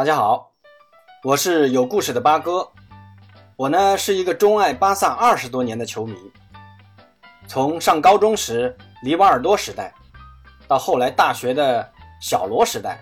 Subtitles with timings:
[0.00, 0.50] 大家好，
[1.22, 2.66] 我是有故事的八哥。
[3.54, 6.16] 我呢是一个钟爱巴萨二十多年的球迷，
[7.46, 9.92] 从上高中时里瓦尔多时代，
[10.66, 11.86] 到后来大学的
[12.18, 12.98] 小罗时代，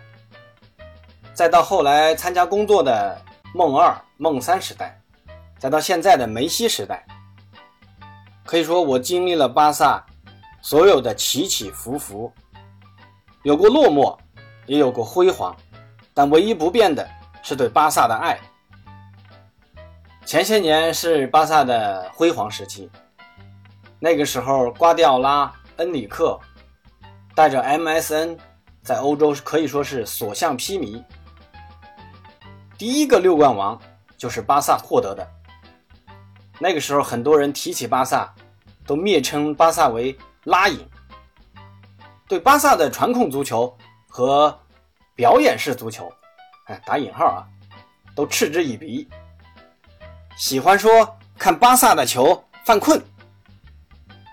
[1.32, 3.16] 再到后来参加工作的
[3.54, 5.00] 梦二、梦三时代，
[5.56, 7.06] 再到现在的梅西时代。
[8.44, 10.04] 可以说，我经历了巴萨
[10.60, 12.32] 所有的起起伏伏，
[13.44, 14.18] 有过落寞，
[14.66, 15.56] 也有过辉煌。
[16.18, 17.08] 但唯一不变的
[17.44, 18.36] 是对巴萨的爱。
[20.26, 22.90] 前些年是巴萨的辉煌时期，
[24.00, 26.36] 那个时候瓜迪奥拉、恩里克
[27.36, 28.36] 带着 MSN
[28.82, 31.00] 在欧洲可以说是所向披靡。
[32.76, 33.80] 第一个六冠王
[34.16, 35.24] 就是巴萨获得的。
[36.58, 38.34] 那个时候很多人提起巴萨，
[38.84, 40.84] 都蔑称巴萨为“拉影”，
[42.26, 43.72] 对巴萨的传控足球
[44.08, 44.58] 和
[45.18, 46.12] 表演式足球，
[46.66, 47.42] 哎，打引号啊，
[48.14, 49.08] 都嗤之以鼻。
[50.36, 53.02] 喜欢说看巴萨的球犯困，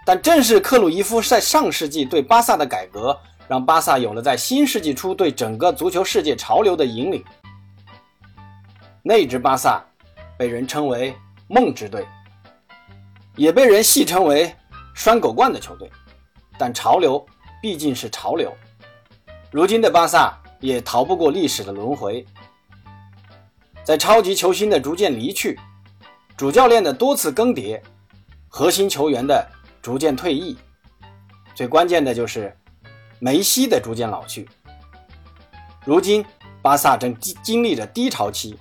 [0.06, 7.26] 但正是克鲁伊夫在上世纪对巴萨的改革，让巴萨有了在新世纪初对整个足球世界潮流的引领。
[9.02, 9.84] 那支巴萨
[10.38, 11.16] 被人称为
[11.50, 12.06] “梦之队”，
[13.36, 14.56] 也被人戏称为
[14.94, 15.92] “拴狗冠”的球队。
[16.60, 17.26] 但潮流
[17.60, 18.56] 毕竟是潮流，
[19.50, 20.40] 如今的巴萨。
[20.66, 22.26] 也逃不过历史的轮回，
[23.84, 25.60] 在超级球星的逐渐离去，
[26.36, 27.80] 主教练的多次更迭，
[28.48, 29.48] 核心球员的
[29.80, 30.58] 逐渐退役，
[31.54, 32.58] 最关键的就是
[33.20, 34.50] 梅西的逐渐老去。
[35.86, 36.26] 如今，
[36.64, 38.58] 巴萨正经经历着低潮期，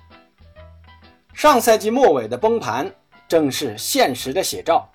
[1.33, 2.93] 上赛季末尾的崩盘
[3.27, 4.87] 正是现实的写照。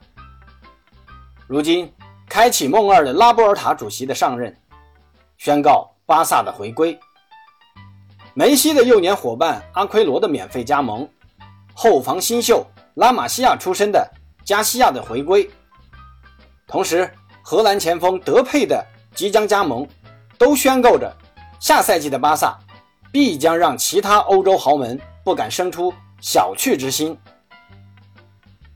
[1.48, 1.92] 如今，
[2.28, 4.56] 开启梦二的拉波尔塔主席的上任，
[5.38, 5.92] 宣告。
[6.10, 6.98] 巴萨的回归，
[8.34, 11.08] 梅西的幼年伙伴阿奎罗的免费加盟，
[11.72, 14.12] 后防新秀拉玛西亚出身的
[14.44, 15.48] 加西亚的回归，
[16.66, 17.08] 同时
[17.42, 18.84] 荷兰前锋德佩的
[19.14, 19.86] 即将加盟，
[20.36, 21.16] 都宣告着
[21.60, 22.58] 下赛季的巴萨
[23.12, 27.16] 必将让其他欧洲豪门不敢生出小觑之心。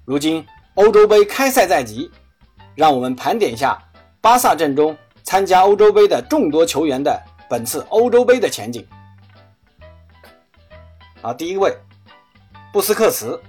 [0.05, 2.09] 如今欧洲杯开赛在即，
[2.77, 3.77] 让我们盘点一下
[4.21, 4.97] 巴萨阵中。
[5.25, 8.87] 参加欧洲杯的众多球员的本次欧洲杯的前景。
[11.23, 11.75] 啊，第一位，
[12.71, 13.41] 布斯克茨。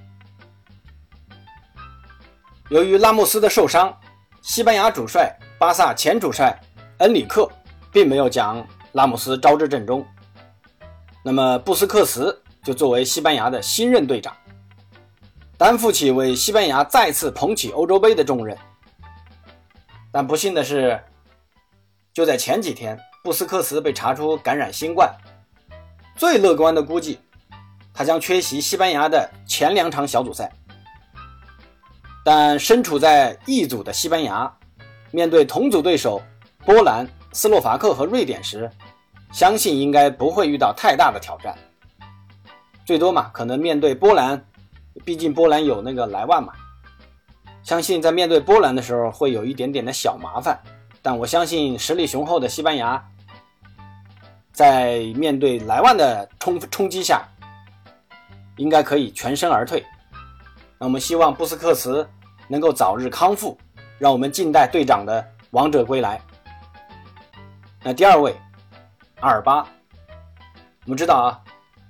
[2.70, 3.96] 由于拉莫斯的受伤，
[4.42, 6.58] 西班牙主帅巴萨前主帅
[7.00, 7.48] 恩里克
[7.92, 10.04] 并没有将拉莫斯招至阵中，
[11.22, 14.34] 那么布斯克茨就作为西班牙的新任队长，
[15.58, 18.58] 担负起为西班牙再次捧起欧洲杯的重任。
[20.10, 20.98] 但不幸的是。
[22.16, 25.14] 就在前几天，布斯克茨被查出感染新冠。
[26.16, 27.20] 最乐观的估计，
[27.94, 30.50] 他将缺席西班牙的前两场小组赛。
[32.24, 34.50] 但身处在 E 组的西班牙，
[35.12, 36.22] 面对同组对手
[36.66, 38.72] 波兰、斯洛伐克和瑞典时，
[39.34, 41.54] 相信应该不会遇到太大的挑战。
[42.86, 44.42] 最多嘛，可能面对波兰，
[45.04, 46.54] 毕竟波兰有那个莱万嘛。
[47.62, 50.58] 相信在面对波兰的时候，会有一点点的小麻烦。
[51.06, 53.00] 但我相信实力雄厚的西班牙，
[54.52, 57.24] 在面对莱万的冲冲击下，
[58.58, 59.86] 应该可以全身而退。
[60.80, 62.10] 那我们希望布斯克茨
[62.48, 63.56] 能够早日康复，
[64.00, 66.20] 让我们静待队长的王者归来。
[67.84, 68.36] 那第二位，
[69.20, 69.58] 阿尔巴，
[70.86, 71.40] 我们知道啊，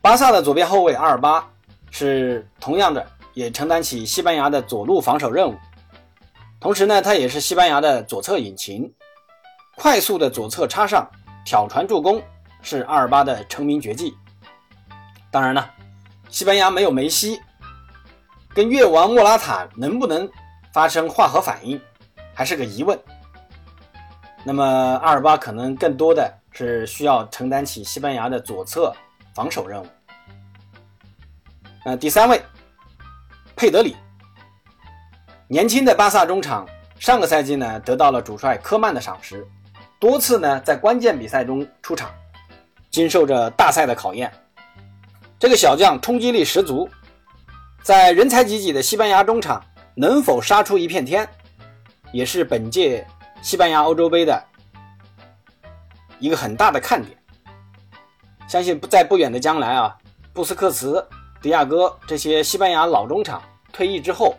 [0.01, 1.49] 巴萨的左边后卫阿尔巴
[1.89, 5.55] 是同样的，也承担起西班牙的左路防守任务，
[6.59, 8.93] 同时呢，他也是西班牙的左侧引擎。
[9.77, 11.09] 快速的左侧插上
[11.43, 12.21] 挑传助攻
[12.61, 14.15] 是阿尔巴的成名绝技。
[15.29, 15.69] 当然了，
[16.29, 17.41] 西班牙没有梅西，
[18.53, 20.29] 跟越王莫拉塔能不能
[20.73, 21.79] 发生化合反应
[22.33, 22.97] 还是个疑问。
[24.43, 28.93] 那么阿尔巴可能更多的是需要承担起西班牙的左侧
[29.33, 29.87] 防守任务。
[31.83, 32.41] 那第三位，
[33.55, 33.95] 佩德里，
[35.47, 36.65] 年轻的巴萨中场，
[36.97, 39.45] 上个赛季呢得到了主帅科曼的赏识。
[40.05, 42.11] 多次呢，在关键比赛中出场，
[42.91, 44.31] 经受着大赛的考验。
[45.39, 46.87] 这个小将冲击力十足，
[47.81, 49.65] 在人才济济的西班牙中场
[49.95, 51.27] 能否杀出一片天，
[52.11, 53.03] 也是本届
[53.41, 54.39] 西班牙欧洲杯的
[56.19, 57.17] 一个很大的看点。
[58.47, 59.97] 相信不在不远的将来啊，
[60.33, 61.03] 布斯克茨、
[61.41, 63.41] 迪亚哥这些西班牙老中场
[63.73, 64.35] 退役之后，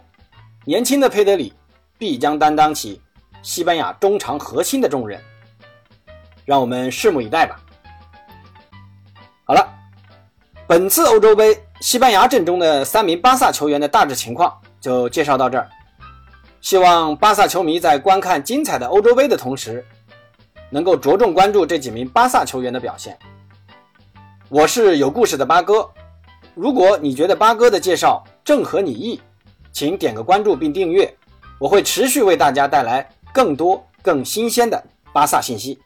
[0.64, 1.52] 年轻的佩德里
[1.98, 3.02] 必将担当起
[3.42, 5.20] 西班牙中场核心的重任。
[6.46, 7.60] 让我们拭目以待吧。
[9.44, 9.68] 好了，
[10.66, 15.68] 本次欧洲杯西班牙阵中的三名巴萨球员的大致情况就介绍到这儿。
[16.62, 19.84] 希望巴萨球迷在观看精彩的欧洲杯的同时，
[20.70, 23.16] 能够着重关注这几名巴萨球员的表现。
[24.48, 25.88] 我是有故事的八哥，
[26.54, 29.20] 如果你觉得八哥的介绍正合你意，
[29.72, 31.12] 请点个关注并订阅，
[31.60, 34.82] 我会持续为大家带来更多更新鲜的
[35.12, 35.78] 巴萨信息。